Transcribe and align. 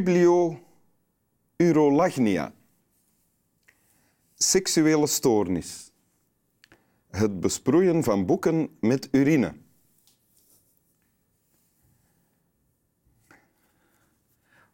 Bibliourolagnia. 0.00 2.52
Seksuele 4.34 5.06
stoornis. 5.06 5.92
Het 7.10 7.40
besproeien 7.40 8.02
van 8.02 8.26
boeken 8.26 8.76
met 8.80 9.08
urine. 9.10 9.54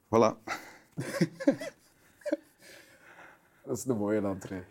Voilà. 0.05 0.37
Dat 3.65 3.77
is 3.77 3.83
de 3.83 3.95
mooie 3.95 4.21
entree. 4.21 4.63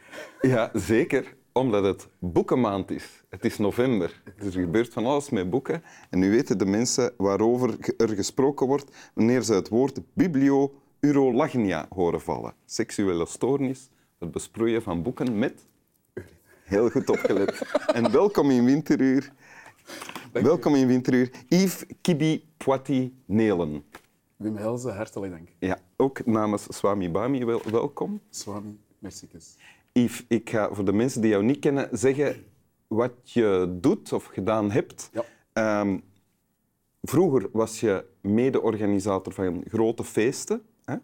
Ja, 0.42 0.72
zeker. 0.73 1.36
Omdat 1.59 1.84
het 1.84 2.08
boekenmaand 2.20 2.91
is. 2.91 3.23
Het 3.30 3.45
is 3.45 3.58
november. 3.58 4.22
Dus 4.38 4.55
er 4.55 4.62
gebeurt 4.62 4.94
van 4.94 5.05
alles 5.05 5.30
met 5.30 5.50
boeken. 5.50 5.84
En 6.09 6.20
nu 6.20 6.30
weten 6.30 6.58
de 6.58 6.66
mensen 6.66 7.14
waarover 7.18 7.94
er 7.98 8.09
gesproken 8.09 8.68
wordt 8.68 9.12
wanneer 9.14 9.41
ze 9.41 9.54
het 9.54 9.70
woord 9.70 10.00
bibliourolagnia 10.14 11.86
horen 11.90 12.22
vallen. 12.22 12.54
Seksuele 12.66 13.26
stoornis, 13.26 13.90
het 14.20 14.31
besproeien 14.31 14.81
van 14.81 15.04
boeken 15.04 15.38
met... 15.40 15.66
Heel 16.64 16.90
goed 16.90 17.09
opgelet. 17.09 17.62
En 17.98 18.12
welkom 18.12 18.52
in 18.52 18.66
Winteruur. 18.66 19.31
Welkom 20.31 20.76
in 20.76 20.88
Winteruur. 20.88 21.31
Yves 21.48 21.86
Kibi 22.02 22.45
Poiti 22.58 23.16
Nelen. 23.26 23.83
Wim 24.36 24.56
Helze, 24.56 24.89
hartelijk 24.89 25.31
dank. 25.31 25.50
Ja, 25.59 25.78
ook 25.95 26.26
namens 26.26 26.66
Swami 26.70 27.11
Bami 27.11 27.45
wel, 27.45 27.61
welkom. 27.72 28.22
Swami, 28.30 28.80
mercikes. 29.00 29.56
Yves, 29.98 30.26
ik 30.28 30.50
ga 30.50 30.74
voor 30.74 30.86
de 30.86 30.94
mensen 30.94 31.22
die 31.22 31.30
jou 31.30 31.44
niet 31.44 31.60
kennen 31.60 31.90
zeggen 31.92 32.46
wat 32.88 33.12
je 33.24 33.78
doet 33.82 34.14
of 34.14 34.26
gedaan 34.26 34.72
hebt. 34.72 35.10
Ja. 35.14 35.24
Ehm, 35.54 36.00
vroeger 37.02 37.50
was 37.52 37.80
je 37.80 38.06
mede-organisator 38.22 39.34
van 39.34 39.64
grote 39.68 40.04
feesten, 40.04 40.62
hè? 40.86 40.96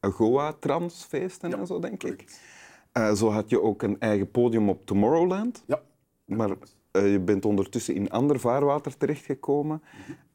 Goa-transfeesten 0.00 1.58
en 1.58 1.66
zo, 1.66 1.78
denk 1.78 2.02
ik. 2.02 2.24
Eh, 2.92 3.12
zo 3.12 3.30
had 3.30 3.50
je 3.50 3.62
ook 3.62 3.82
een 3.82 4.00
eigen 4.00 4.30
podium 4.30 4.68
op 4.68 4.86
Tomorrowland. 4.86 5.64
Ja. 5.66 5.82
Maar 6.24 6.56
eh, 6.90 7.12
je 7.12 7.20
bent 7.20 7.44
ondertussen 7.44 7.94
in 7.94 8.10
ander 8.10 8.40
vaarwater 8.40 8.96
terechtgekomen. 8.96 9.82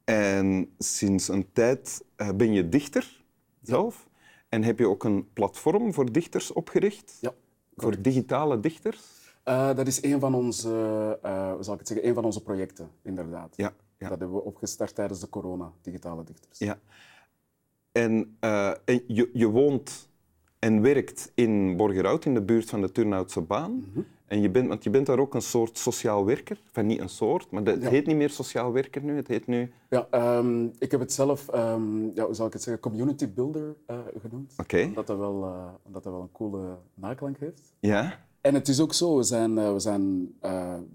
En 0.04 0.74
sinds 0.78 1.28
een 1.28 1.52
tijd 1.54 2.04
eh, 2.16 2.30
ben 2.36 2.54
je 2.54 2.70
dichter 2.70 3.24
zelf. 3.62 4.08
En 4.50 4.64
heb 4.64 4.80
je 4.80 4.88
ook 4.88 5.04
een 5.04 5.34
platform 5.34 5.94
voor 5.94 6.12
dichters 6.12 6.54
opgericht? 6.54 7.18
Ja. 7.22 7.34
Voor 7.82 8.02
digitale 8.02 8.60
dichters? 8.60 9.00
Eh, 9.44 9.76
dat 9.76 9.88
is 9.88 10.04
een 10.04 10.20
van 10.20 10.36
onze, 10.36 10.70
eh, 11.22 11.54
zal 11.60 11.74
ik 11.74 11.80
het 11.80 11.88
zeggen, 11.88 12.08
een 12.08 12.14
van 12.14 12.26
onze 12.26 12.42
projecten, 12.42 12.90
inderdaad. 13.02 13.54
Ja. 13.56 13.74
ja. 13.98 14.10
Dat 14.10 14.20
hebben 14.20 14.38
we 14.38 14.44
opgestart 14.44 14.96
tijdens 14.96 15.20
de 15.20 15.30
corona, 15.30 15.72
digitale 15.82 16.24
dichters. 16.24 16.60
ja. 16.60 16.80
En, 17.92 18.38
eh, 18.40 18.70
en 18.86 19.04
je, 19.08 19.30
je 19.34 19.48
woont 19.48 20.09
en 20.60 20.82
werkt 20.82 21.32
in 21.36 21.78
Borgerhout, 21.78 22.26
in 22.26 22.34
de 22.34 22.42
buurt 22.42 22.70
van 22.70 22.82
de 22.82 22.92
Turnhoutse 22.92 23.42
baan. 23.42 23.72
Mhm. 23.92 24.00
En 24.26 24.42
je 24.42 24.50
bent, 24.50 24.68
want 24.68 24.84
je 24.84 24.90
bent 24.90 25.06
daar 25.06 25.20
ook 25.20 25.34
een 25.34 25.42
soort 25.42 25.78
sociaal 25.78 26.26
werker. 26.26 26.62
Enfin, 26.68 26.86
niet 26.86 27.00
een 27.00 27.10
soort, 27.10 27.52
maar 27.52 27.64
dat- 27.64 27.74
het 27.74 27.84
Ja. 27.84 27.90
heet 27.90 28.06
niet 28.06 28.16
meer 28.16 28.30
sociaal 28.30 28.72
werker 28.72 29.04
nu. 29.04 29.16
Het 29.16 29.28
heet 29.28 29.48
nu... 29.48 29.72
Ja, 29.90 30.08
ehm, 30.12 30.66
ik 30.80 30.92
heb 30.92 31.00
het 31.00 31.14
zelf, 31.14 31.48
ehm, 31.48 32.04
ja, 32.16 32.26
hoe 32.26 32.34
zal 32.34 32.48
ik 32.48 32.54
het 32.54 32.62
zeggen, 32.64 32.82
community 32.84 33.34
builder 33.34 33.76
eh, 33.86 33.98
genoemd. 34.22 34.54
Oké. 34.58 34.84
Omdat 34.84 35.08
dat, 35.08 35.18
wel, 35.18 35.44
eh, 35.44 35.68
omdat 35.86 36.04
dat 36.04 36.14
wel 36.14 36.22
een 36.22 36.32
coole 36.32 36.78
naklank 36.94 37.38
heeft. 37.40 37.74
Ja? 37.80 38.20
En 38.42 38.54
het 38.54 38.68
is 38.68 38.80
ook 38.80 38.94
zo, 38.94 39.18
we 39.18 39.24
zijn, 39.24 39.58
eh, 39.58 39.74
we 39.74 39.80
zijn 39.80 40.34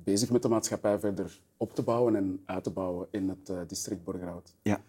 bezig 0.05 0.31
met 0.31 0.43
de 0.43 0.49
maatschappij 0.49 0.99
verder 0.99 1.41
op 1.57 1.75
te 1.75 1.83
bouwen 1.83 2.17
en 2.17 2.43
uit 2.47 2.65
te 2.65 2.71
bouwen 2.71 3.07
in 3.11 3.29
het 3.29 3.69
district 3.69 4.05
Borgerhout. 4.05 4.55
Ja. 4.63 4.81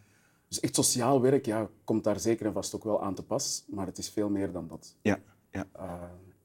Dus 0.56 0.64
echt 0.64 0.76
sociaal 0.76 1.22
werk 1.22 1.46
ja, 1.46 1.70
komt 1.84 2.04
daar 2.04 2.20
zeker 2.20 2.46
en 2.46 2.54
vast 2.54 2.76
ook 2.76 2.84
wel 2.84 3.02
aan 3.04 3.14
te 3.16 3.24
pas, 3.24 3.66
maar 3.70 3.86
het 3.86 3.98
is 3.98 4.10
veel 4.10 4.30
meer 4.30 4.52
dan 4.52 4.68
dat. 4.68 4.96
Ja. 5.02 5.20
ja. 5.52 5.68
Eh, 5.74 5.94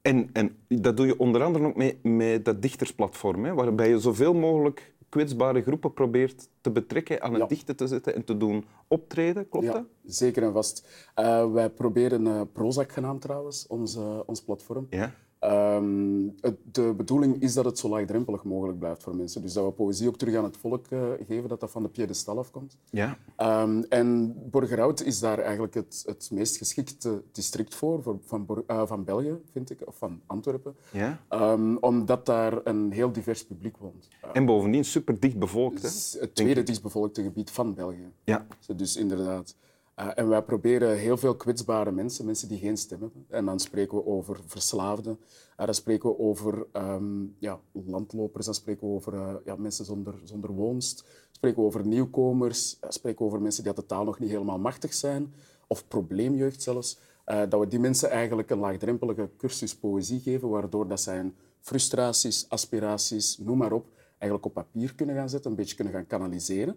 En, 0.01 0.29
en 0.33 0.55
dat 0.67 0.97
doe 0.97 1.05
je 1.05 1.19
onder 1.19 1.43
andere 1.43 1.65
ook 1.65 1.75
mee, 1.75 1.99
met 2.03 2.45
dat 2.45 2.61
dichtersplatform, 2.61 3.45
hè, 3.45 3.53
waarbij 3.53 3.89
je 3.89 3.99
zoveel 3.99 4.33
mogelijk 4.33 4.93
kwetsbare 5.09 5.61
groepen 5.61 5.93
probeert 5.93 6.49
te 6.61 6.71
betrekken, 6.71 7.21
aan 7.21 7.31
het 7.31 7.41
Ja. 7.41 7.47
dichten 7.47 7.75
te 7.75 7.87
zetten 7.87 8.15
en 8.15 8.23
te 8.23 8.37
doen 8.37 8.65
optreden. 8.87 9.49
Klopt 9.49 9.65
ja, 9.65 9.71
dat? 9.73 9.83
zeker 10.05 10.43
en 10.43 10.53
vast. 10.53 10.87
Eh, 11.15 11.51
wij 11.51 11.69
proberen 11.69 12.25
uh, 12.25 12.41
Prozac 12.53 12.91
genaamd 12.91 13.21
trouwens, 13.21 13.67
ons, 13.67 13.97
ons 14.25 14.41
platform. 14.41 14.87
Ja. 14.89 15.13
Ehm, 15.41 16.27
het- 16.41 16.57
de 16.71 16.93
bedoeling 16.97 17.41
is 17.41 17.53
dat 17.53 17.65
het 17.65 17.79
zo 17.79 17.89
laagdrempelig 17.89 18.43
mogelijk 18.43 18.79
blijft 18.79 19.03
voor 19.03 19.15
mensen. 19.15 19.41
Dus 19.41 19.53
dat 19.53 19.65
we 19.65 19.71
poëzie 19.71 20.07
ook 20.07 20.17
terug 20.17 20.35
aan 20.35 20.43
het 20.43 20.57
volk 20.57 20.85
eh, 20.89 21.01
geven, 21.27 21.49
dat 21.49 21.59
dat 21.59 21.71
van 21.71 21.83
de 21.83 21.89
piedestal 21.89 22.37
afkomt. 22.37 22.77
Ja. 22.89 23.17
Ehm, 23.35 23.81
en 23.89 24.35
Borgerhout 24.49 25.01
is 25.01 25.19
daar 25.19 25.39
eigenlijk 25.39 25.73
het, 25.73 26.03
het 26.05 26.29
meest 26.33 26.57
geschikte 26.57 27.21
district 27.31 27.75
voor, 27.75 28.01
voor 28.03 28.17
van, 28.25 28.47
eh, 28.67 28.87
van 28.87 29.03
België, 29.03 29.35
vind 29.51 29.69
ik, 29.69 29.79
of 29.85 29.97
van 29.97 30.21
Antwerpen. 30.25 30.75
ja. 30.91 31.19
Ehm, 31.29 31.75
omdat 31.75 32.25
daar 32.25 32.59
een 32.63 32.91
heel 32.91 33.11
divers 33.11 33.45
publiek 33.45 33.77
woont. 33.77 34.07
En 34.33 34.45
bovendien 34.45 34.85
super 34.85 35.19
dicht 35.19 35.39
bevolkt. 35.39 35.81
Hè? 35.81 36.19
het 36.19 36.35
tweede 36.35 36.63
dichtstbevolkte 36.63 37.23
gebied 37.23 37.51
van 37.51 37.73
België. 37.73 38.11
Ja. 38.23 38.45
Dus 38.75 38.95
inderdaad. 38.95 39.55
Eh, 39.95 40.07
en 40.15 40.27
wij 40.27 40.41
proberen 40.41 40.97
heel 40.97 41.17
veel 41.17 41.35
kwetsbare 41.35 41.91
mensen, 41.91 42.25
mensen 42.25 42.47
die 42.47 42.59
geen 42.59 42.77
stem 42.77 42.99
hebben. 43.01 43.25
En 43.29 43.45
dan 43.45 43.59
spreken 43.59 43.97
we 43.97 44.05
over 44.05 44.39
verslaafden, 44.45 45.19
eh, 45.57 45.65
dan 45.65 45.75
spreken 45.75 46.09
we 46.09 46.19
over 46.19 46.65
ehm, 46.71 47.23
ja, 47.39 47.59
landlopers, 47.71 48.45
dan 48.45 48.53
spreken 48.53 48.87
we 48.87 48.93
over 48.93 49.13
eh, 49.13 49.35
ja, 49.45 49.55
mensen 49.55 49.85
zonder, 49.85 50.13
zonder 50.23 50.51
woonst, 50.51 51.05
spreken 51.31 51.59
we 51.59 51.65
over 51.65 51.87
nieuwkomers, 51.87 52.79
spreken 52.87 53.19
we 53.19 53.25
over 53.25 53.41
mensen 53.41 53.63
die 53.63 53.73
de 53.73 53.85
taal 53.85 54.03
nog 54.03 54.19
niet 54.19 54.29
helemaal 54.29 54.59
machtig 54.59 54.93
zijn, 54.93 55.33
of 55.67 55.87
probleemjeugd 55.87 56.61
zelfs. 56.61 56.99
Dat 57.25 57.59
we 57.59 57.67
die 57.67 57.79
mensen 57.79 58.09
eigenlijk 58.09 58.49
een 58.49 58.59
laagdrempelige 58.59 59.29
cursus 59.37 59.75
poëzie 59.75 60.19
geven, 60.19 60.49
waardoor 60.49 60.87
dat 60.87 61.01
zij 61.01 61.33
frustraties, 61.59 62.45
aspiraties, 62.49 63.37
noem 63.37 63.57
maar 63.57 63.71
op, 63.71 63.85
eigenlijk 64.17 64.45
op 64.45 64.53
papier 64.53 64.95
kunnen 64.95 65.15
gaan 65.15 65.29
zetten, 65.29 65.51
een 65.51 65.57
beetje 65.57 65.75
kunnen 65.75 65.93
gaan 65.93 66.07
kanaliseren. 66.07 66.75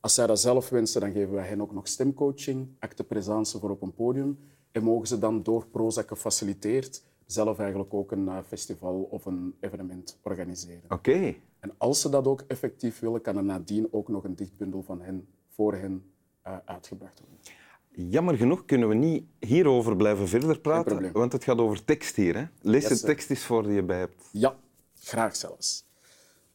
Als 0.00 0.14
zij 0.14 0.26
dat 0.26 0.40
zelf 0.40 0.68
wensen, 0.68 1.00
dan 1.00 1.12
geven 1.12 1.34
wij 1.34 1.46
hen 1.46 1.60
ook 1.60 1.72
nog 1.72 1.88
stemcoaching, 1.88 2.68
acte 2.78 3.04
présence 3.04 3.58
voor 3.58 3.70
op 3.70 3.82
een 3.82 3.94
podium. 3.94 4.38
En 4.72 4.82
mogen 4.82 5.06
ze 5.06 5.18
dan 5.18 5.42
door 5.42 5.66
Prozac 5.66 6.08
gefaciliteerd 6.08 7.02
zelf 7.26 7.58
eigenlijk 7.58 7.94
ook 7.94 8.12
een 8.12 8.28
eh, 8.28 8.38
festival 8.46 9.08
of 9.10 9.24
een 9.24 9.54
evenement 9.60 10.18
organiseren. 10.22 10.82
Oké. 10.88 11.34
En 11.60 11.72
als 11.78 12.00
ze 12.00 12.08
dat 12.08 12.26
ook 12.26 12.44
effectief 12.46 12.98
willen, 12.98 13.20
kan 13.20 13.36
er 13.36 13.44
nadien 13.44 13.88
ook 13.90 14.08
nog 14.08 14.24
een 14.24 14.34
dichtbundel 14.34 14.82
van 14.82 15.00
hen 15.00 15.28
voor 15.48 15.74
hen 15.74 16.04
eh, 16.42 16.56
uitgebracht 16.64 17.20
worden. 17.20 18.10
Jammer 18.10 18.36
genoeg 18.36 18.64
kunnen 18.64 18.88
we 18.88 18.94
niet 18.94 19.24
hierover 19.38 19.96
blijven 19.96 20.28
verder 20.28 20.60
praten, 20.60 21.12
want 21.12 21.32
het 21.32 21.44
gaat 21.44 21.58
over 21.58 21.84
tekst 21.84 22.16
hier. 22.16 22.36
Hè? 22.36 22.44
Lees 22.60 22.88
Yes, 22.88 23.00
de 23.00 23.06
tekst 23.06 23.30
eens 23.30 23.44
voor 23.44 23.62
die 23.62 23.72
je 23.72 23.82
bij 23.82 23.98
hebt. 23.98 24.28
Ja, 24.32 24.56
graag 25.00 25.36
zelfs. 25.36 25.87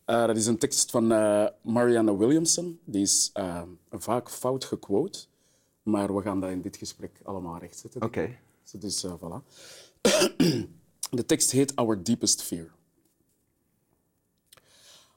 Eh, 0.06 0.26
dat 0.26 0.38
is 0.38 0.46
een 0.46 0.58
tekst 0.58 0.92
van 0.92 1.12
eh, 1.12 1.48
Marianne 1.62 2.18
Williamson. 2.18 2.80
Die 2.84 3.02
is 3.02 3.30
eh, 3.34 3.62
vaak 3.92 4.30
fout 4.30 4.66
gequote, 4.66 5.26
maar 5.84 6.16
we 6.16 6.22
gaan 6.22 6.40
dat 6.40 6.50
in 6.50 6.62
dit 6.62 6.78
gesprek 6.78 7.20
allemaal 7.24 7.58
rechtzetten. 7.58 8.02
Oké. 8.02 8.22
ik. 8.22 8.82
Dus 8.82 9.06
voilà. 9.06 9.44
De 11.10 11.26
tekst 11.26 11.52
heet 11.52 11.76
Our 11.76 12.04
Deepest 12.04 12.42
Fear. 12.42 12.72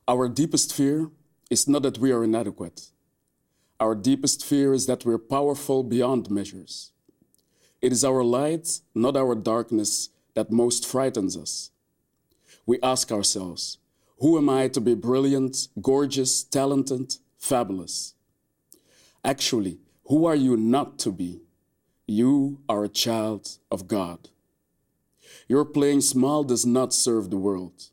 Our 0.04 0.28
deepest 0.34 0.72
fear 0.72 1.10
is 1.48 1.66
not 1.66 1.82
that 1.82 1.98
we 1.98 2.12
are 2.12 2.22
inadequate. 2.22 2.82
Our 3.78 4.02
deepest 4.02 4.44
fear 4.44 4.72
is 4.72 4.84
that 4.84 5.02
we're 5.02 5.19
powerful 5.19 5.82
beyond 5.82 6.31
measures. 6.31 6.93
It 7.81 7.93
is 7.93 8.05
our 8.05 8.22
light, 8.22 8.82
not 8.93 9.16
our 9.16 9.34
darkness, 9.34 10.11
that 10.34 10.50
most 10.50 10.87
frightens 10.87 11.37
us. 11.37 11.72
We 12.66 12.78
ask 12.82 13.11
ourselves, 13.11 13.78
who 14.18 14.38
am 14.38 14.48
I 14.48 14.68
to 14.68 14.80
be 14.80 14.94
brilliant, 14.94 15.68
gorgeous, 15.80 16.42
talented, 16.42 17.16
fabulous? 17.38 18.14
Actually, 19.24 19.78
who 20.06 20.24
are 20.24 20.36
you 20.36 20.56
not 20.56 20.98
to 21.00 21.12
be? 21.12 21.42
You 22.06 22.60
are 22.68 22.84
a 22.84 22.88
child 22.88 23.58
of 23.70 23.88
God. 23.88 24.30
Your 25.48 25.64
playing 25.64 26.00
small 26.00 26.44
does 26.44 26.64
not 26.64 26.94
serve 26.94 27.30
the 27.30 27.36
world. 27.36 27.90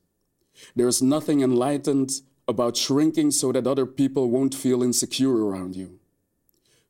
There 0.76 0.88
is 0.88 1.02
nothing 1.02 1.42
enlightened 1.42 2.12
about 2.48 2.78
shrinking 2.78 3.32
so 3.32 3.52
that 3.52 3.68
other 3.68 3.86
people 3.86 4.30
won't 4.30 4.56
feel 4.56 4.84
insecure 4.84 5.46
around 5.46 5.76
you. 5.76 6.00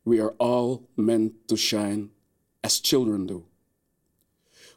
We 0.04 0.20
are 0.20 0.34
all 0.38 0.88
meant 0.96 1.48
to 1.48 1.56
shine 1.56 2.10
as 2.62 2.80
children 2.80 3.26
do. 3.26 3.46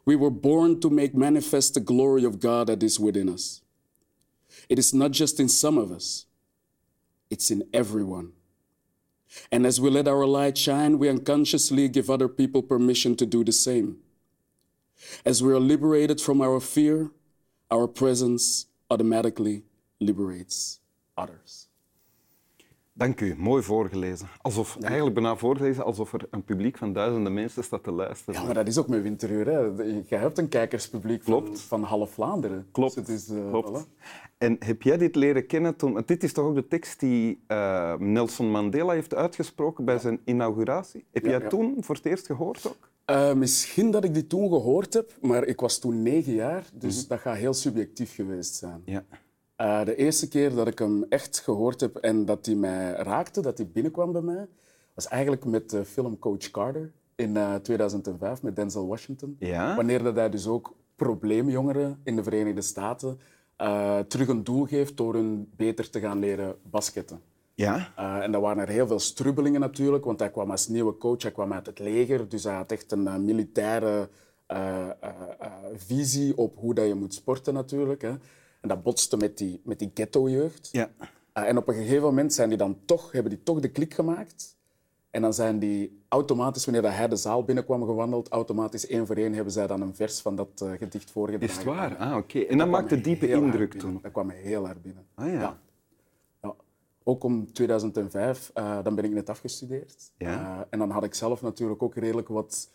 We 0.06 0.15
were 0.15 0.30
born 0.30 0.80
to 0.81 0.89
make 0.89 1.13
manifest 1.13 1.74
the 1.74 1.80
glory 1.81 2.24
of 2.24 2.39
God 2.39 2.68
that 2.68 2.81
is 2.81 3.00
within 3.00 3.27
us. 3.27 3.62
It 4.69 4.80
is 4.80 4.94
not 4.94 5.12
just 5.12 5.39
in 5.39 5.50
some 5.50 5.77
of 5.77 5.92
us, 5.92 6.25
it's 7.30 7.51
in 7.51 7.63
everyone. 7.74 8.33
And 9.51 9.65
as 9.65 9.80
we 9.80 9.89
let 9.89 10.07
our 10.07 10.25
light 10.25 10.57
shine, 10.57 10.98
we 10.98 11.09
unconsciously 11.09 11.88
give 11.89 12.09
other 12.09 12.27
people 12.27 12.62
permission 12.62 13.15
to 13.18 13.25
do 13.25 13.44
the 13.44 13.51
same. 13.51 13.98
As 15.25 15.44
we 15.44 15.51
are 15.54 15.59
liberated 15.59 16.19
from 16.21 16.42
our 16.42 16.59
fear, 16.59 17.12
our 17.69 17.88
presence 17.88 18.65
automatically 18.89 19.63
liberates 20.00 20.80
others. 21.18 21.67
Dank 22.98 23.22
u, 23.22 23.36
mooi 23.38 23.64
voorgelezen. 23.64 24.28
Alsof, 24.42 24.78
eigenlijk 24.82 25.14
bijna 25.14 25.36
voorgelezen 25.36 25.84
alsof 25.86 26.14
er 26.14 26.28
een 26.30 26.44
publiek 26.44 26.78
van 26.78 26.94
duizenden 26.94 27.34
mensen 27.34 27.64
staat 27.64 27.84
te 27.84 27.92
luisteren. 27.92 28.40
Ja, 28.40 28.46
maar 28.46 28.54
dat 28.54 28.68
is 28.68 28.78
ook 28.78 28.88
met 28.88 29.02
Winteruur. 29.02 29.46
Hè. 29.46 29.60
Je 30.08 30.16
hebt 30.16 30.38
een 30.38 30.48
kijkerspubliek 30.50 31.24
van, 31.24 31.42
Klopt. 31.44 31.62
van 31.62 31.84
half 31.84 32.12
Vlaanderen. 32.12 32.68
Klopt, 32.72 32.96
Dus 32.96 33.06
het 33.08 33.16
is, 33.16 33.30
eh, 33.30 33.50
klopt. 33.50 33.86
voilà. 33.86 33.98
En 34.38 34.56
heb 34.60 34.82
jij 34.82 34.98
dit 34.98 35.16
leren 35.16 35.46
kennen 35.48 35.76
toen... 35.76 36.04
Dit 36.06 36.24
is 36.24 36.34
toch 36.34 36.46
ook 36.46 36.56
de 36.56 36.68
tekst 36.68 37.00
die 37.00 37.44
eh, 37.48 37.94
Nelson 37.98 38.52
Mandela 38.52 38.94
heeft 38.94 39.16
uitgesproken 39.16 39.86
bij 39.86 40.00
zijn 40.00 40.20
inauguratie? 40.26 41.06
Heb 41.12 41.24
Ja, 41.26 41.30
jij 41.30 41.40
toen 41.50 41.76
voor 41.80 41.96
het 41.96 42.06
eerst 42.06 42.26
gehoord 42.26 42.68
ook? 42.68 42.90
Eh, 43.06 43.34
misschien 43.34 43.92
dat 43.92 44.04
ik 44.04 44.14
die 44.14 44.28
toen 44.28 44.50
gehoord 44.50 44.94
heb, 44.94 45.12
maar 45.22 45.44
ik 45.46 45.60
was 45.60 45.80
toen 45.80 46.02
negen 46.02 46.34
jaar, 46.34 46.66
dus 46.74 47.08
dat 47.08 47.20
gaat 47.20 47.36
heel 47.38 47.54
subjectief 47.54 48.16
geweest 48.16 48.56
zijn. 48.56 48.82
Ja. 48.86 49.04
Eh, 49.57 49.86
de 49.86 49.95
eerste 49.95 50.27
keer 50.27 50.56
dat 50.56 50.68
ik 50.68 50.80
hem 50.80 51.06
echt 51.09 51.39
gehoord 51.39 51.81
heb 51.81 51.95
en 51.95 52.25
dat 52.25 52.45
hij 52.45 52.56
mij 52.56 52.92
raakte, 52.92 53.42
dat 53.42 53.57
hij 53.57 53.68
binnenkwam 53.68 54.12
bij 54.12 54.21
mij, 54.21 54.48
was 54.94 55.07
eigenlijk 55.07 55.45
met 55.45 55.69
de 55.69 55.86
film 55.86 56.19
Coach 56.19 56.51
Carter 56.51 56.92
in 57.15 57.38
eh, 57.38 57.56
2005 57.56 58.42
met 58.42 58.56
Denzel 58.56 58.88
Washington. 58.88 59.36
Ja? 59.39 59.75
Wanneer 59.75 60.04
dat 60.04 60.15
hij 60.15 60.30
dus 60.30 60.48
ook 60.48 60.75
probleemjongeren 60.95 62.00
in 62.04 62.15
de 62.15 62.24
Verenigde 62.24 62.62
Staten 62.62 63.19
eh, 63.56 64.00
terug 64.00 64.27
een 64.27 64.44
doel 64.44 64.65
geeft 64.65 64.98
door 64.98 65.13
hun 65.13 65.50
beter 65.56 65.89
te 65.89 66.00
gaan 66.00 66.19
leren 66.19 66.56
basketten. 66.62 67.21
Ja? 67.54 67.94
Eh, 67.95 68.24
en 68.24 68.31
dat 68.31 68.42
waren 68.42 68.62
er 68.63 68.69
heel 68.69 68.88
veel 68.88 69.00
strubbelingen 69.00 69.59
natuurlijk, 69.59 70.06
want 70.06 70.19
hij 70.19 70.31
kwam 70.31 70.51
als 70.51 70.68
nieuwe 70.68 70.98
coach, 70.98 71.21
hij 71.21 71.31
kwam 71.31 71.54
uit 71.54 71.65
het 71.65 71.80
leger, 71.80 72.30
dus 72.30 72.44
hij 72.44 72.56
had 72.56 72.71
echt 72.71 72.92
een 72.92 73.07
eh, 73.07 73.15
militaire 73.15 74.09
eh, 74.45 74.89
eh, 74.89 74.89
eh, 75.39 75.51
visie 75.75 76.38
op 76.38 76.57
hoe 76.57 76.74
dat 76.74 76.88
je 76.88 76.94
moet 76.95 77.13
sporten 77.13 77.54
natuurlijk. 77.54 78.01
Hè. 78.01 78.13
En 78.59 78.69
dat 78.69 78.83
botste 78.83 79.18
met 79.18 79.38
die, 79.38 79.62
met 79.63 79.80
die 79.80 79.92
ghetto-jeugd. 79.94 80.69
Ja. 80.71 80.89
Eh, 81.33 81.48
en 81.48 81.57
op 81.57 81.68
een 81.68 81.74
gegeven 81.74 82.04
moment 82.04 82.33
zijn 82.33 82.50
die 82.50 82.57
dan 82.57 82.77
toch, 82.86 83.12
hebben 83.12 83.31
die 83.31 83.44
toch 83.44 83.59
de 83.59 83.69
klik 83.69 83.94
gemaakt. 83.94 84.56
En 85.09 85.21
dan 85.21 85.33
zijn 85.33 85.59
die 85.59 86.04
automatisch, 86.07 86.65
wanneer 86.65 86.83
dat 86.83 86.94
hij 86.94 87.07
de 87.07 87.15
zaal 87.15 87.44
binnenkwam 87.44 87.86
gewandeld, 87.86 88.30
automatisch 88.30 88.88
één 88.88 89.06
voor 89.07 89.15
één 89.15 89.33
hebben 89.33 89.54
zij 89.54 89.68
dan 89.68 89.81
een 89.81 89.95
vers 89.95 90.21
van 90.21 90.36
dat 90.36 90.62
eh, 90.62 90.71
gedicht 90.71 91.12
voorgedragen. 91.12 91.50
Is 91.50 91.56
het 91.56 91.65
waar? 91.65 91.95
Ah, 91.98 92.18
oké. 92.18 92.39
En 92.39 92.57
dat 92.57 92.68
maakte 92.68 92.88
kwam 92.88 93.01
diepe 93.01 93.27
indruk 93.27 93.74
toen. 93.74 94.00
Dat 94.01 94.12
kwam 94.12 94.30
heel 94.30 94.65
hard 94.65 94.81
binnen. 94.81 95.06
Ah 95.13 95.27
ja. 95.27 95.39
Ja. 95.39 95.57
Ook 97.04 97.24
om 97.24 97.51
2005, 97.54 98.51
eh, 98.54 98.83
dan 98.83 98.95
ben 98.95 99.04
ik 99.04 99.12
net 99.12 99.30
afgestudeerd. 99.30 100.12
Ja. 100.18 100.59
Eh, 100.59 100.65
en 100.69 100.80
dan 100.80 100.89
had 100.89 101.04
ik 101.04 101.13
zelf 101.13 101.42
natuurlijk 101.42 101.83
ook 101.83 101.95
redelijk 101.95 102.27
wat 102.27 102.69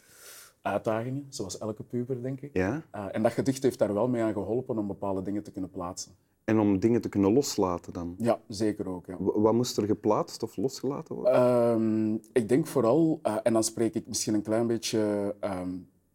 uitdagingen, 0.62 1.26
zoals 1.29 1.59
elke 1.59 1.82
puber, 1.82 2.23
denk 2.23 2.41
ik. 2.41 2.50
Ja? 2.53 2.82
Eh, 2.91 3.06
en 3.12 3.23
dat 3.23 3.32
gedicht 3.32 3.62
heeft 3.62 3.79
daar 3.79 3.94
wel 3.94 4.09
mee 4.09 4.23
aan 4.23 4.32
geholpen 4.32 4.79
om 4.79 4.87
bepaalde 4.87 5.23
dingen 5.23 5.43
te 5.43 5.50
kunnen 5.53 5.70
plaatsen. 5.70 6.12
En 6.44 6.59
om 6.59 6.79
dingen 6.79 7.00
te 7.00 7.09
kunnen 7.09 7.32
loslaten 7.32 7.93
dan? 7.93 8.14
Ja, 8.19 8.41
zeker 8.49 8.88
ook. 8.88 9.06
Ja. 9.06 9.17
Wat 9.19 9.53
moest 9.53 9.76
er 9.76 9.87
geplaatst 9.87 10.43
of 10.43 10.56
losgelaten 10.56 11.14
worden? 11.14 11.32
Ehm, 11.32 12.14
ik 12.32 12.49
denk 12.49 12.67
vooral, 12.67 13.19
eh, 13.23 13.37
en 13.43 13.53
dan 13.53 13.64
spreek 13.64 13.94
ik 13.94 14.06
misschien 14.09 14.35
een 14.35 14.43
klein 14.43 14.67
beetje. 14.67 15.35
ehm, 15.41 15.70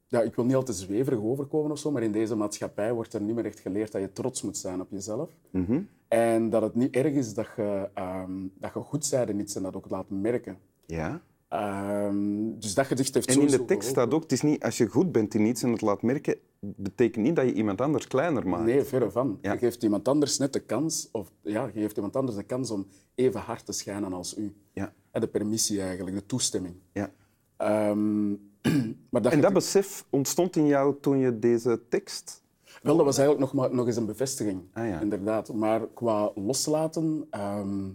ja, 0.08 0.22
ik 0.22 0.36
wil 0.36 0.46
niet 0.46 0.56
al 0.56 0.64
te 0.64 0.74
zweverig 0.74 1.20
overkomen 1.20 1.72
of 1.72 1.78
zo, 1.78 1.92
maar 1.92 2.04
in 2.04 2.12
deze 2.12 2.36
maatschappij 2.36 2.94
wordt 2.94 3.14
er 3.14 3.22
niet 3.22 3.36
meer 3.36 3.46
echt 3.46 3.60
geleerd 3.60 3.92
dat 3.92 4.02
je 4.02 4.12
trots 4.12 4.42
moet 4.42 4.58
zijn 4.58 4.82
op 4.82 4.92
jezelf. 4.92 5.32
Mhm. 5.50 5.82
En 6.08 6.50
dat 6.50 6.62
het 6.62 6.76
niet 6.76 6.96
erg 6.96 7.14
is 7.14 7.34
dat 7.34 7.48
je, 7.56 7.90
ehm, 7.94 8.48
dat 8.60 8.74
je 8.74 8.80
goed 8.80 9.12
in 9.12 9.40
iets 9.40 9.56
en 9.56 9.64
dat 9.64 9.76
ook 9.76 9.90
laat 9.90 10.10
merken. 10.10 10.58
Ja? 10.86 11.22
Ehm, 11.48 12.60
dus 12.60 12.74
dat 12.74 12.86
gedicht 12.86 13.14
heeft 13.14 13.28
En 13.28 13.42
in 13.42 13.48
de 13.48 13.66
tekst 13.66 13.90
staat 13.90 14.14
ook, 14.14 14.22
het 14.22 14.32
is 14.32 14.42
niet, 14.42 14.64
als 14.64 14.78
je 14.78 14.88
goed 14.88 15.12
bent 15.12 15.34
in 15.34 15.46
iets 15.46 15.64
en 15.64 15.72
het 15.72 15.82
laat 15.82 16.02
merken, 16.02 16.36
betekent 16.60 17.26
niet 17.26 17.36
dat 17.36 17.46
je 17.46 17.54
iemand 17.54 17.82
anders 17.82 18.08
kleiner 18.08 18.48
maakt. 18.48 18.64
Nee, 18.66 18.84
verre 18.84 19.12
van. 19.12 19.38
Ja. 19.42 19.52
Je 19.52 19.58
geeft 19.58 19.84
iemand 19.84 20.08
anders 20.08 20.38
net 20.38 20.54
de 20.54 20.60
kans, 20.60 21.10
of 21.12 21.32
ja, 21.42 21.66
je 21.74 21.82
geeft 21.82 21.96
iemand 21.96 22.16
anders 22.16 22.38
de 22.38 22.44
kans 22.44 22.72
om 22.72 22.88
even 23.16 23.40
hard 23.40 23.66
te 23.66 23.72
schijnen 23.72 24.14
als 24.14 24.38
u. 24.38 24.56
Ja. 24.74 24.94
En 25.12 25.22
de 25.22 25.28
permissie 25.28 25.82
eigenlijk, 25.82 26.16
de 26.16 26.26
toestemming. 26.26 26.76
Ja. 26.92 27.12
Ehm, 27.58 28.30
maar 29.10 29.22
dat 29.22 29.32
En 29.32 29.42
dat 29.42 29.54
besef 29.54 30.06
ontstond 30.10 30.56
in 30.56 30.68
jou 30.68 30.96
toen 31.02 31.18
je 31.18 31.40
deze 31.40 31.82
tekst... 31.90 32.46
Wel, 32.82 32.96
dat 32.98 33.06
was 33.06 33.18
eigenlijk 33.18 33.54
nog, 33.54 33.62
maar, 33.62 33.76
nog 33.76 33.88
eens 33.88 33.96
een 33.96 34.06
bevestiging, 34.06 34.62
Ah, 34.74 34.88
ja. 34.88 35.02
inderdaad. 35.02 35.54
Maar 35.54 35.88
qua 35.94 36.32
loslaten, 36.36 37.28
ehm, 37.30 37.90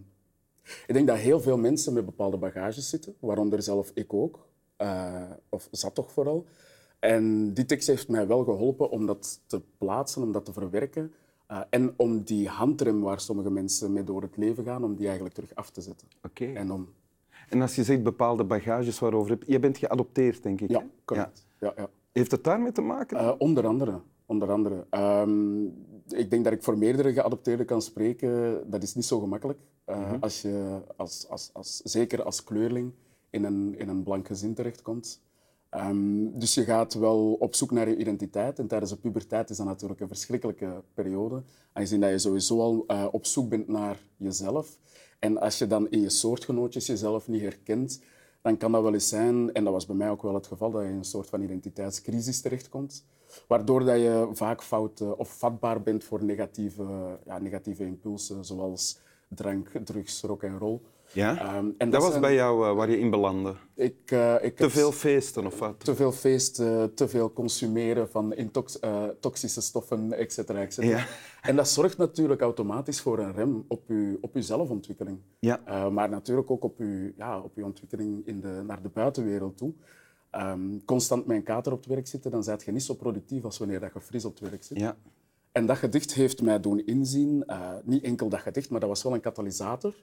ik 0.87 0.95
denk 0.95 1.07
dat 1.07 1.17
heel 1.17 1.41
veel 1.41 1.59
mensen 1.59 1.93
met 1.93 2.05
bepaalde 2.05 2.37
bagages 2.37 2.89
zitten, 2.89 3.15
waaronder 3.19 3.63
zelf 3.63 3.91
ik 3.95 4.15
ook, 4.15 4.47
eh, 4.77 5.31
of 5.49 5.69
zat 5.71 5.95
toch 5.95 6.13
vooral. 6.13 6.45
En 6.99 7.55
die 7.55 7.65
tekst 7.67 7.87
heeft 7.87 8.09
mij 8.09 8.27
wel 8.27 8.45
geholpen 8.45 8.91
om 8.91 9.07
dat 9.07 9.41
te 9.47 9.63
plaatsen, 9.79 10.23
om 10.23 10.33
dat 10.33 10.45
te 10.45 10.53
verwerken. 10.53 11.13
eh, 11.47 11.61
en 11.71 11.95
om 11.97 12.23
die 12.23 12.49
handrem 12.49 13.01
waar 13.01 13.21
sommige 13.21 13.51
mensen 13.51 13.93
mee 13.93 14.05
door 14.05 14.23
het 14.23 14.37
leven 14.37 14.65
gaan, 14.65 14.85
om 14.85 14.95
die 14.95 15.05
eigenlijk 15.07 15.35
terug 15.35 15.55
af 15.55 15.71
te 15.71 15.81
zetten. 15.81 16.09
Oké. 16.23 16.45
En 16.45 16.73
om, 16.73 16.89
En 17.49 17.61
als 17.61 17.75
je 17.75 17.85
zegt 17.85 18.03
bepaalde 18.03 18.45
bagages 18.45 18.99
waarover 18.99 19.31
heb... 19.31 19.43
Je 19.47 19.59
bent 19.59 19.79
geadopteerd, 19.79 20.43
denk 20.43 20.61
ik. 20.61 20.71
ja, 20.71 20.87
correct. 21.05 21.47
Ja. 21.61 21.73
Ja, 21.77 21.89
Heeft 22.13 22.31
het 22.31 22.45
daarmee 22.45 22.73
te 22.73 22.81
maken? 22.81 23.19
Eh, 23.19 23.33
onder 23.39 23.67
andere. 23.67 24.01
Onder 24.33 24.51
andere. 24.51 24.87
Ehm, 24.91 25.65
ik 26.09 26.31
denk 26.31 26.45
dat 26.45 26.53
ik 26.53 26.63
voor 26.63 26.79
meerdere 26.79 27.13
geadopteerden 27.13 27.67
kan 27.67 27.83
spreken. 27.83 28.63
Dat 28.71 28.83
is 28.83 28.95
niet 28.95 29.05
zo 29.05 29.21
gemakkelijk. 29.21 29.59
Eh, 29.85 30.13
Als 30.21 30.43
je, 30.43 30.81
als, 30.97 31.27
als, 31.29 31.51
als, 31.53 31.81
zeker 31.85 32.23
als 32.23 32.45
kleurling, 32.45 32.93
in 33.31 33.45
een, 33.45 33.75
in 33.79 33.89
een 33.89 34.03
blank 34.03 34.27
gezin 34.27 34.55
terechtkomt. 34.55 35.21
Ehm, 35.69 36.39
dus 36.39 36.55
je 36.55 36.65
gaat 36.65 36.95
wel 36.95 37.33
op 37.39 37.55
zoek 37.55 37.71
naar 37.71 37.89
je 37.89 37.97
identiteit. 37.97 38.59
En 38.59 38.67
tijdens 38.67 38.91
de 38.91 38.97
puberteit 38.97 39.51
is 39.51 39.57
dat 39.57 39.67
natuurlijk 39.67 40.01
een 40.01 40.09
verschrikkelijke 40.09 40.83
periode. 40.95 41.43
Aangezien 41.73 42.01
dat 42.01 42.11
je 42.11 42.19
sowieso 42.19 42.61
al 42.61 42.85
eh, 42.87 43.07
op 43.11 43.27
zoek 43.27 43.49
bent 43.49 43.69
naar 43.69 43.99
jezelf. 44.17 44.79
En 45.19 45.39
als 45.41 45.59
je 45.59 45.67
dan 45.67 45.91
in 45.91 46.01
je 46.01 46.11
soortgenootjes 46.11 46.87
jezelf 46.87 47.29
niet 47.29 47.43
herkent, 47.43 48.01
dan 48.43 48.57
kan 48.57 48.73
dat 48.73 48.83
wel 48.83 48.95
eens 48.95 49.09
zijn, 49.09 49.53
en 49.53 49.65
dat 49.65 49.73
was 49.73 49.87
bij 49.87 49.97
mij 49.97 50.11
ook 50.11 50.23
wel 50.23 50.35
het 50.35 50.47
geval, 50.47 50.71
dat 50.71 50.83
je 50.83 50.89
in 50.89 50.95
een 50.95 51.05
soort 51.05 51.29
van 51.29 51.43
identiteitscrisis 51.43 52.41
terechtkomt. 52.41 53.05
Waardoor 53.47 53.85
dat 53.85 53.97
je 53.97 54.29
vaak 54.33 54.63
fout 54.63 55.01
eh, 55.01 55.19
of 55.19 55.39
vatbaar 55.39 55.83
bent 55.83 56.05
voor 56.05 56.25
negatieve, 56.25 57.19
ja, 57.25 57.39
negatieve 57.39 57.85
impulsen, 57.85 58.45
zoals 58.45 58.99
drank, 59.29 59.71
drugs, 59.85 60.23
rock 60.23 60.43
en 60.43 60.59
roll. 60.59 60.81
Ja? 61.13 61.39
Ehm, 61.39 61.67
en 61.79 61.91
dat 61.91 62.01
was 62.01 62.11
zijn- 62.11 62.21
bij 62.23 62.35
jou 62.35 62.69
eh, 62.69 62.75
waar 62.75 62.91
je 62.91 62.99
in 62.99 63.11
belandde. 63.11 63.55
Ik, 63.75 63.97
eh, 64.11 64.35
ik 64.41 64.57
Te 64.57 64.71
veel 64.71 64.93
feesten 64.93 65.47
of 65.47 65.59
wat? 65.59 65.85
te 65.85 65.95
veel 65.95 66.13
feesten, 66.13 66.95
te 66.95 67.09
veel 67.09 67.33
consumeren 67.33 68.11
van 68.11 68.35
intox- 68.35 68.79
eh, 68.79 69.05
toxische 69.21 69.61
stoffen, 69.61 70.13
et 70.13 70.33
cetera, 70.33 70.61
et 70.61 70.73
cetera. 70.75 70.97
Ja. 70.99 71.07
En 71.43 71.57
dat 71.57 71.69
zorgt 71.69 71.99
natuurlijk 71.99 72.41
automatisch 72.41 73.01
voor 73.01 73.19
een 73.19 73.33
rem 73.33 73.65
op 73.69 73.83
je, 73.89 74.19
op 74.21 74.35
je 74.35 74.43
zelfontwikkeling. 74.43 75.19
Ja. 75.39 75.89
Maar 75.91 76.09
natuurlijk 76.09 76.51
ook 76.51 76.65
op 76.65 76.79
je, 76.79 77.13
ja, 77.17 77.41
op 77.41 77.57
je 77.57 77.65
ontwikkeling 77.65 78.27
in 78.27 78.41
de, 78.41 78.63
naar 78.67 78.83
de 78.83 78.89
buitenwereld 78.89 79.57
toe. 79.57 79.73
Ehm, 80.31 80.61
constant 80.85 81.27
met 81.27 81.37
een 81.37 81.43
kater 81.43 81.73
op 81.73 81.79
het 81.79 81.89
werk 81.89 82.07
zitten, 82.07 82.31
dan 82.31 82.43
ben 82.45 82.59
je 82.65 82.73
niet 82.73 82.83
zo 82.83 82.95
productief 82.95 83.45
als 83.45 83.59
wanneer 83.59 83.81
dat 83.81 83.91
je 83.95 84.01
fris 84.01 84.25
op 84.25 84.39
het 84.41 84.49
werk 84.51 84.65
zit. 84.65 84.79
Ja. 84.79 84.97
En 85.53 85.67
dat 85.67 85.77
gedicht 85.77 86.15
heeft 86.15 86.43
mij 86.43 86.61
doen 86.61 86.87
inzien, 86.87 87.45
niet 87.85 88.03
enkel 88.05 88.29
dat 88.29 88.41
gedicht, 88.41 88.71
maar 88.71 88.81
dat 88.81 88.89
was 88.89 89.03
wel 89.03 89.15
een 89.15 89.21
katalysator, 89.21 89.95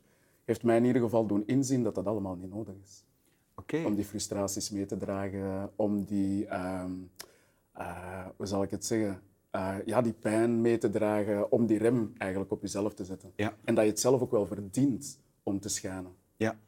heeft 0.49 0.63
mij 0.63 0.77
in 0.77 0.85
ieder 0.85 1.01
geval 1.01 1.25
doen 1.25 1.43
inzien 1.45 1.83
dat 1.83 1.95
dat 1.95 2.05
allemaal 2.05 2.35
niet 2.35 2.49
nodig 2.49 2.73
is 2.83 3.03
Oké. 3.55 3.83
om 3.85 3.95
die 3.95 4.05
frustraties 4.05 4.69
mee 4.69 4.85
te 4.85 4.97
dragen, 4.97 5.71
om 5.75 6.03
die, 6.03 6.45
ehm, 6.45 6.91
eh, 7.73 8.25
hoe 8.37 8.45
zal 8.45 8.63
ik 8.63 8.71
het 8.71 8.85
zeggen, 8.85 9.21
Eh, 9.51 9.75
ja, 9.85 10.01
die 10.01 10.13
pijn 10.13 10.61
mee 10.61 10.77
te 10.77 10.89
dragen, 10.89 11.51
om 11.51 11.65
die 11.65 11.77
rem 11.77 12.13
eigenlijk 12.17 12.51
op 12.51 12.61
jezelf 12.61 12.93
te 12.93 13.05
zetten. 13.05 13.31
Ja. 13.35 13.53
En 13.63 13.75
dat 13.75 13.83
je 13.83 13.89
het 13.89 13.99
zelf 13.99 14.21
ook 14.21 14.31
wel 14.31 14.45
verdient 14.45 15.19
om 15.43 15.59
te 15.59 15.69
schijnen, 15.69 16.11
Ja. 16.37 16.59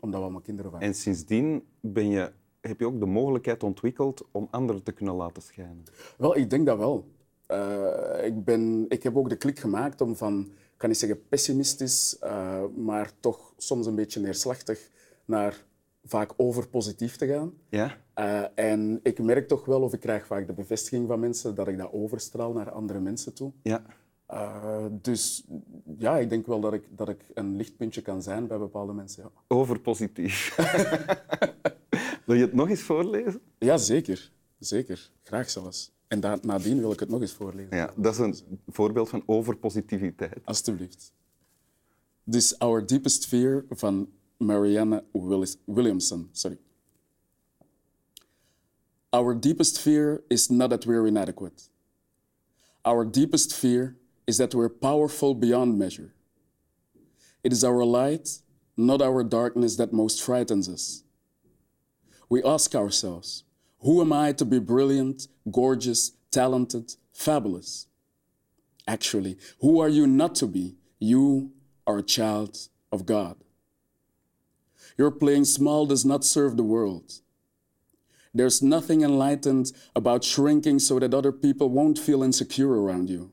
omdat 0.00 0.18
we 0.18 0.24
allemaal 0.24 0.42
kinderen 0.42 0.70
waren. 0.70 0.86
En 0.86 0.94
sindsdien 0.94 1.64
ben 1.80 2.08
je, 2.08 2.32
heb 2.60 2.80
je 2.80 2.86
ook 2.86 3.00
de 3.00 3.06
mogelijkheid 3.06 3.62
ontwikkeld 3.62 4.26
om 4.30 4.48
anderen 4.50 4.82
te 4.82 4.92
kunnen 4.92 5.14
laten 5.14 5.42
schijnen. 5.42 5.82
Wel, 6.18 6.36
ik 6.36 6.50
denk 6.50 6.66
dat 6.66 6.78
wel. 6.78 7.08
Eh, 7.46 8.24
ik, 8.26 8.44
ben, 8.44 8.84
ik 8.88 9.02
heb 9.02 9.16
ook 9.16 9.28
de 9.28 9.36
klik 9.36 9.58
gemaakt 9.58 10.00
om 10.00 10.16
van, 10.16 10.50
kan 10.84 10.92
niet 10.92 11.02
zeggen 11.02 11.28
pessimistisch, 11.28 12.18
eh, 12.18 12.64
maar 12.76 13.10
toch 13.20 13.54
soms 13.56 13.86
een 13.86 13.94
beetje 13.94 14.20
neerslachtig 14.20 14.90
naar 15.24 15.64
vaak 16.04 16.32
overpositief 16.36 17.16
te 17.16 17.26
gaan. 17.26 17.52
Ja? 17.68 17.96
Eh, 18.14 18.44
en 18.54 19.00
ik 19.02 19.18
merk 19.18 19.48
toch 19.48 19.64
wel, 19.64 19.82
of 19.82 19.92
ik 19.92 20.00
krijg 20.00 20.26
vaak 20.26 20.46
de 20.46 20.52
bevestiging 20.52 21.08
van 21.08 21.20
mensen, 21.20 21.54
dat 21.54 21.68
ik 21.68 21.78
dat 21.78 21.92
overstraal 21.92 22.52
naar 22.52 22.70
andere 22.70 23.00
mensen 23.00 23.34
toe. 23.34 23.52
Ja. 23.62 23.84
Eh, 24.26 24.86
dus 24.90 25.44
ja, 25.98 26.18
ik 26.18 26.28
denk 26.28 26.46
wel 26.46 26.60
dat 26.60 26.72
ik, 26.72 26.84
dat 26.90 27.08
ik 27.08 27.20
een 27.34 27.56
lichtpuntje 27.56 28.02
kan 28.02 28.22
zijn 28.22 28.46
bij 28.46 28.58
bepaalde 28.58 28.92
mensen. 28.92 29.22
Ja, 29.22 29.30
Overpositief. 29.56 30.56
Wil 32.26 32.36
je 32.36 32.42
het 32.42 32.54
nog 32.54 32.68
eens 32.68 32.82
voorlezen? 32.82 33.40
ja 33.58 33.76
zeker. 33.76 34.32
Zeker. 34.58 35.10
Graag 35.22 35.50
zelfs. 35.50 35.93
En 36.08 36.20
da- 36.20 36.38
nadien 36.42 36.78
wil 36.80 36.92
ik 36.92 37.00
het 37.00 37.08
nog 37.08 37.20
eens 37.20 37.32
voorlezen. 37.32 37.76
Ja, 37.76 37.92
dat 37.96 38.12
is 38.12 38.18
een 38.18 38.60
voorbeeld 38.68 39.08
van 39.08 39.22
overpositiviteit. 39.26 40.38
Alsjeblieft. 40.44 41.12
Dus 42.24 42.58
Our 42.58 42.86
Deepest 42.86 43.26
Fear 43.26 43.64
van 43.70 44.08
Marianne 44.36 45.04
Willis- 45.12 45.56
Williamson. 45.64 46.28
Sorry. 46.32 46.58
Our 49.10 49.40
deepest 49.40 49.78
fear 49.78 50.22
is 50.28 50.48
not 50.48 50.70
that 50.70 50.84
we're 50.84 51.06
inadequate. 51.06 51.68
Our 52.82 53.04
deepest 53.10 53.52
fear 53.54 53.96
is 54.26 54.36
that 54.36 54.52
we're 54.54 54.68
powerful 54.70 55.38
beyond 55.38 55.78
measure. 55.78 56.12
It 57.42 57.52
is 57.52 57.62
our 57.62 57.84
light, 57.84 58.42
not 58.76 59.00
our 59.02 59.22
darkness 59.28 59.76
that 59.76 59.92
most 59.92 60.20
frightens 60.22 60.68
us. 60.68 61.04
We 62.28 62.42
ask 62.42 62.74
ourselves, 62.74 63.44
who 63.78 64.00
am 64.00 64.12
I 64.12 64.32
to 64.32 64.44
be 64.44 64.58
brilliant, 64.58 65.28
gorgeous, 65.50 66.12
talented, 66.30 66.94
fabulous? 67.12 67.86
Actually, 68.86 69.38
who 69.60 69.80
are 69.80 69.88
you 69.88 70.06
not 70.06 70.34
to 70.36 70.46
be? 70.46 70.76
You 70.98 71.52
are 71.86 71.98
a 71.98 72.02
child 72.02 72.68
of 72.92 73.06
God. 73.06 73.36
Your 74.96 75.10
playing 75.10 75.44
small 75.44 75.86
does 75.86 76.04
not 76.04 76.24
serve 76.24 76.56
the 76.56 76.62
world. 76.62 77.20
There's 78.32 78.62
nothing 78.62 79.02
enlightened 79.02 79.72
about 79.94 80.24
shrinking 80.24 80.80
so 80.80 80.98
that 80.98 81.14
other 81.14 81.32
people 81.32 81.68
won't 81.68 81.98
feel 81.98 82.22
insecure 82.22 82.82
around 82.82 83.08
you. 83.08 83.32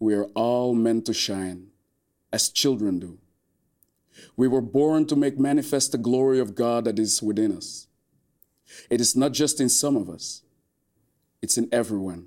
We 0.00 0.14
are 0.14 0.26
all 0.34 0.74
meant 0.74 1.06
to 1.06 1.14
shine, 1.14 1.68
as 2.32 2.48
children 2.48 2.98
do. 2.98 3.18
We 4.36 4.48
were 4.48 4.60
born 4.60 5.06
to 5.06 5.16
make 5.16 5.38
manifest 5.38 5.92
the 5.92 5.98
glory 5.98 6.40
of 6.40 6.54
God 6.54 6.84
that 6.84 6.98
is 6.98 7.22
within 7.22 7.56
us. 7.56 7.86
It 8.90 9.00
is 9.00 9.16
not 9.16 9.32
just 9.32 9.60
in 9.60 9.68
some 9.68 9.96
of 9.96 10.10
us, 10.10 10.42
it's 11.42 11.56
in 11.56 11.68
everyone. 11.72 12.26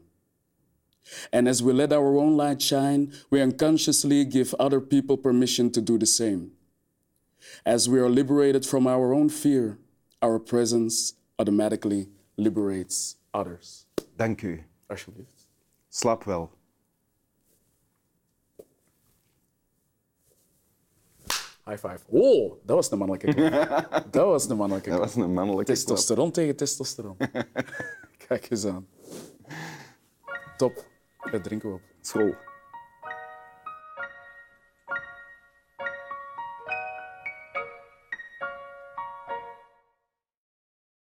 And 1.31 1.47
as 1.47 1.61
we 1.61 1.73
let 1.73 1.91
our 1.91 2.17
own 2.17 2.37
light 2.37 2.61
shine, 2.61 3.11
we 3.29 3.41
unconsciously 3.41 4.23
give 4.25 4.53
other 4.59 4.79
people 4.79 5.17
permission 5.17 5.71
to 5.71 5.81
do 5.81 5.97
the 5.97 6.05
same. 6.05 6.51
As 7.65 7.89
we 7.89 7.99
are 7.99 8.09
liberated 8.09 8.65
from 8.65 8.87
our 8.87 9.13
own 9.13 9.29
fear, 9.29 9.77
our 10.21 10.39
presence 10.39 11.13
automatically 11.39 12.07
liberates 12.37 13.17
others. 13.33 13.85
Dank 14.17 14.41
u. 14.43 14.63
Alsjeblieft. 14.87 15.47
Slaap 15.89 16.23
wel. 16.23 16.51
High 21.65 21.77
five. 21.77 21.99
Oh, 22.09 22.57
dat 22.65 22.75
was 22.75 22.89
de 22.89 22.95
mannelijke 22.95 23.33
dat 24.11 24.25
was 24.33 24.47
de 24.47 24.55
mannelijke 24.55 24.89
Dat 24.89 24.99
was 24.99 25.15
een 25.15 25.33
mannelijke. 25.33 25.71
Testosteron 25.71 26.31
tegen 26.31 26.55
testosteron. 26.55 27.17
Kijk 28.27 28.49
eens 28.51 28.65
aan. 28.65 28.87
Top. 30.61 30.85
Dat 31.31 31.43
drinken 31.43 31.69
we 31.69 31.75
op. 31.75 31.81
School. 32.01 32.50